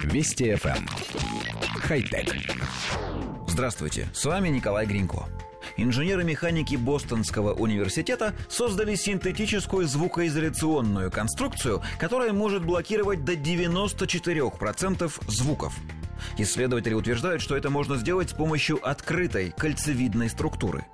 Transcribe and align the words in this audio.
Вести 0.00 0.44
FM. 0.52 0.76
Эм. 0.76 0.86
Хай-тек. 1.80 2.34
Здравствуйте, 3.46 4.08
с 4.12 4.24
вами 4.24 4.48
Николай 4.48 4.86
Гринько. 4.86 5.24
Инженеры-механики 5.76 6.76
Бостонского 6.76 7.52
университета 7.54 8.34
создали 8.48 8.94
синтетическую 8.94 9.86
звукоизоляционную 9.86 11.10
конструкцию, 11.10 11.82
которая 11.98 12.32
может 12.32 12.64
блокировать 12.64 13.24
до 13.24 13.34
94% 13.34 15.12
звуков. 15.28 15.74
Исследователи 16.38 16.94
утверждают, 16.94 17.42
что 17.42 17.56
это 17.56 17.70
можно 17.70 17.96
сделать 17.96 18.30
с 18.30 18.32
помощью 18.32 18.78
открытой 18.86 19.52
кольцевидной 19.56 20.28
структуры. 20.28 20.86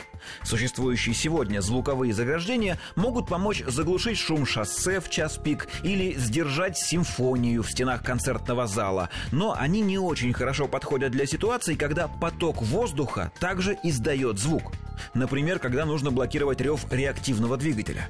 Существующие 0.43 1.15
сегодня 1.15 1.61
звуковые 1.61 2.13
заграждения 2.13 2.79
могут 2.97 3.29
помочь 3.29 3.63
заглушить 3.67 4.19
шум 4.19 4.47
шоссе 4.47 5.01
в 5.01 5.09
час 5.11 5.39
пик 5.39 5.69
или 5.83 6.15
сдержать 6.15 6.77
симфонию 6.77 7.63
в 7.63 7.71
стенах 7.71 8.03
концертного 8.03 8.67
зала, 8.67 9.11
но 9.33 9.55
они 9.57 9.81
не 9.81 9.99
очень 9.99 10.33
хорошо 10.33 10.69
подходят 10.69 11.13
для 11.13 11.27
ситуаций, 11.27 11.77
когда 11.77 12.09
поток 12.09 12.63
воздуха 12.63 13.33
также 13.41 13.77
издает 13.83 14.39
звук. 14.39 14.73
Например, 15.15 15.59
когда 15.59 15.85
нужно 15.85 16.11
блокировать 16.11 16.61
рев 16.61 16.85
реактивного 16.91 17.57
двигателя. 17.57 18.09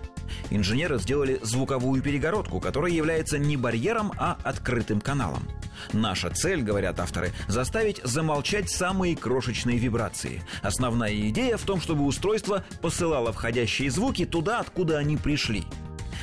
Инженеры 0.50 0.98
сделали 0.98 1.38
звуковую 1.42 2.02
перегородку, 2.02 2.60
которая 2.60 2.92
является 2.92 3.38
не 3.38 3.56
барьером, 3.56 4.12
а 4.18 4.38
открытым 4.42 5.00
каналом. 5.00 5.42
Наша 5.92 6.30
цель, 6.30 6.62
говорят 6.62 7.00
авторы, 7.00 7.32
заставить 7.46 8.00
замолчать 8.02 8.70
самые 8.70 9.16
крошечные 9.16 9.78
вибрации. 9.78 10.42
Основная 10.62 11.14
идея 11.28 11.56
в 11.56 11.62
том, 11.62 11.80
чтобы 11.80 12.04
устройство 12.04 12.64
посылало 12.80 13.32
входящие 13.32 13.90
звуки 13.90 14.24
туда, 14.24 14.60
откуда 14.60 14.98
они 14.98 15.16
пришли. 15.16 15.64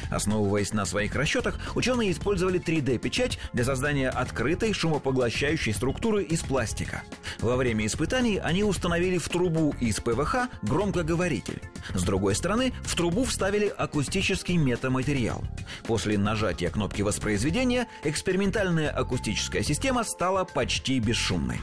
Основываясь 0.10 0.74
на 0.74 0.86
своих 0.86 1.16
расчетах, 1.16 1.60
ученые 1.76 2.12
использовали 2.12 2.60
3D-печать 2.60 3.40
для 3.54 3.64
создания 3.64 4.10
открытой 4.10 4.74
шумопоглощающей 4.74 5.74
структуры 5.74 6.24
из 6.24 6.42
пластика. 6.42 7.04
Во 7.40 7.56
время 7.56 7.86
испытаний 7.86 8.38
они 8.38 8.64
установили 8.64 9.18
в 9.18 9.28
трубу 9.30 9.76
из 9.80 10.00
ПВХ 10.00 10.48
громкоговоритель. 10.62 11.62
С 11.94 12.04
другой 12.04 12.36
стороны, 12.36 12.74
в 12.84 12.96
трубу 12.96 13.24
вставили 13.24 13.68
акустический 13.68 14.58
метаматериал. 14.58 15.44
После 15.86 16.18
нажатия 16.18 16.70
кнопки 16.70 17.02
воспроизведения 17.02 17.88
экспериментальная 18.04 18.90
акустическая 18.90 19.64
система 19.64 20.04
стала 20.04 20.44
почти 20.44 21.00
бесшумной. 21.00 21.60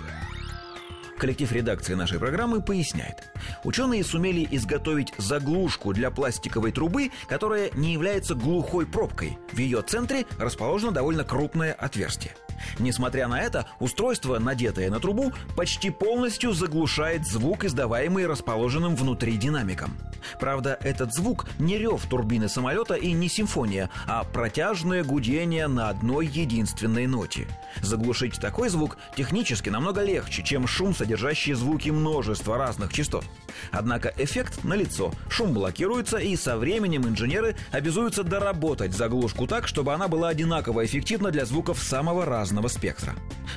Коллектив 1.23 1.53
редакции 1.53 1.95
нашей 1.95 2.19
программы 2.19 2.61
поясняет. 2.61 3.31
Ученые 3.63 4.03
сумели 4.03 4.45
изготовить 4.51 5.15
заглушку 5.19 5.93
для 5.93 6.11
пластиковой 6.11 6.73
трубы, 6.73 7.13
которая 7.29 7.71
не 7.75 7.93
является 7.93 8.35
глухой 8.35 8.87
пробкой. 8.87 9.39
В 9.53 9.59
ее 9.59 9.83
центре 9.83 10.27
расположено 10.41 10.91
довольно 10.91 11.23
крупное 11.23 11.75
отверстие. 11.75 12.35
Несмотря 12.79 13.29
на 13.29 13.41
это, 13.41 13.67
устройство, 13.81 14.39
надетое 14.39 14.91
на 14.91 15.01
трубу, 15.01 15.33
почти 15.57 15.91
полностью 15.91 16.53
заглушает 16.53 17.27
звук, 17.27 17.65
издаваемый 17.65 18.27
расположенным 18.27 18.97
внутри 18.97 19.37
динамиком. 19.37 19.97
Правда, 20.39 20.79
этот 20.81 21.15
звук 21.15 21.47
не 21.59 21.79
рев 21.79 22.05
турбины 22.07 22.49
самолета 22.49 22.95
и 22.95 23.13
не 23.13 23.29
симфония, 23.29 23.91
а 24.07 24.25
протяжное 24.25 25.05
гудение 25.05 25.67
на 25.67 25.89
одной 25.89 26.27
единственной 26.27 27.07
ноте. 27.07 27.47
Заглушить 27.81 28.41
такой 28.41 28.69
звук 28.69 28.99
технически 29.17 29.69
намного 29.69 30.03
легче, 30.03 30.43
чем 30.43 30.67
шум, 30.67 30.95
содержащий 30.95 31.55
звуки 31.55 31.91
множества 31.91 32.57
разных 32.59 32.93
частот. 32.93 33.25
Однако 33.71 34.13
эффект 34.17 34.65
налицо, 34.65 35.13
шум 35.29 35.53
блокируется, 35.53 36.19
и 36.19 36.37
со 36.37 36.57
временем 36.57 37.07
инженеры 37.07 37.57
обязуются 37.71 38.23
доработать 38.23 38.95
заглушку 38.95 39.47
так, 39.47 39.67
чтобы 39.67 39.93
она 39.93 40.09
была 40.09 40.29
одинаково 40.29 40.85
эффективна 40.85 41.31
для 41.31 41.45
звуков 41.45 41.83
самого 41.83 42.25
разного 42.25 42.52
спектра. 42.69 43.15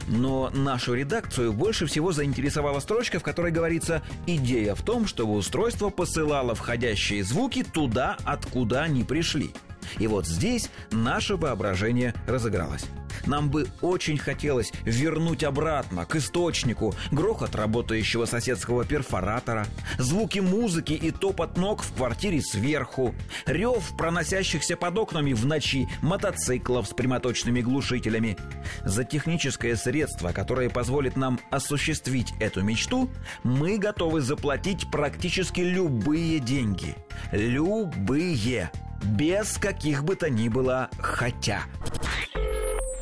Но 0.08 0.50
нашу 0.54 0.94
редакцию 0.94 1.54
больше 1.54 1.86
всего 1.86 2.12
заинтересовала 2.12 2.80
строчка, 2.80 3.20
в 3.20 3.24
которой 3.24 3.52
говорится 3.52 4.02
«Идея 4.28 4.76
в 4.76 4.82
том, 4.82 5.08
чтобы 5.08 5.34
устройство 5.34 5.90
посылало 5.90 6.56
входящие 6.56 7.24
звуки 7.24 7.64
туда, 7.64 8.18
откуда 8.24 8.84
они 8.84 9.04
пришли». 9.04 9.52
И 10.00 10.08
вот 10.08 10.26
здесь 10.28 10.70
наше 10.92 11.36
воображение 11.36 12.14
разыгралось. 12.28 12.86
Нам 13.26 13.50
бы 13.50 13.68
очень 13.82 14.18
хотелось 14.18 14.72
вернуть 14.84 15.44
обратно 15.44 16.06
к 16.06 16.16
источнику 16.16 16.94
грохот 17.12 17.56
работающего 17.56 18.26
соседского 18.26 18.86
перфоратора, 18.86 19.66
звуки 19.98 20.40
музыки 20.40 20.94
и 20.94 21.12
топот 21.12 21.58
ног 21.58 21.84
в 21.84 21.94
квартире 21.94 22.42
сверху, 22.42 23.16
рев 23.46 23.96
проносящихся 23.98 24.78
под 24.78 24.98
окнами 24.98 25.34
в 25.34 25.46
ночи 25.46 25.88
мотоциклов 26.02 26.88
с 26.88 26.94
прямоточными 26.94 27.62
глушителями. 27.62 28.38
За 28.84 29.04
техническое 29.04 29.76
средство, 29.76 30.32
которое 30.32 30.70
позволит 30.70 31.16
нам 31.16 31.40
осуществить 31.50 32.34
эту 32.40 32.62
мечту, 32.62 33.10
мы 33.44 33.78
готовы 33.78 34.22
заплатить 34.22 34.90
практически 34.92 35.62
любые 35.62 36.40
деньги. 36.40 36.96
Любые. 37.32 38.72
Без 39.04 39.58
каких 39.58 40.04
бы 40.04 40.16
то 40.16 40.30
ни 40.30 40.50
было 40.50 40.90
«хотя». 40.98 41.64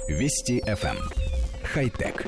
Вести 0.07 0.61
FM. 0.65 0.97
Эм. 0.97 1.09
Хай-тек. 1.63 2.25